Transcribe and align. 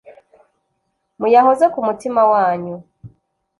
muyahoze 1.19 1.65
ku 1.73 1.79
mutima 1.87 2.21
wanyu 2.31 2.75